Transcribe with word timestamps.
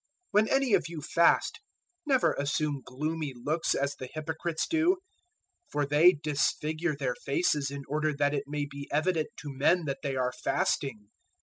006:016 0.01 0.07
"When 0.31 0.47
any 0.49 0.73
of 0.73 0.87
you 0.87 0.99
fast, 1.03 1.59
never 2.07 2.33
assume 2.33 2.81
gloomy 2.83 3.33
looks 3.35 3.75
as 3.75 3.93
the 3.93 4.09
hypocrites 4.11 4.65
do; 4.67 4.97
for 5.71 5.85
they 5.85 6.13
disfigure 6.13 6.95
their 6.95 7.13
faces 7.13 7.69
in 7.69 7.83
order 7.87 8.11
that 8.11 8.33
it 8.33 8.45
may 8.47 8.65
be 8.65 8.89
evident 8.91 9.27
to 9.37 9.53
men 9.53 9.85
that 9.85 9.99
they 10.01 10.15
are 10.15 10.33
fasting. 10.43 11.11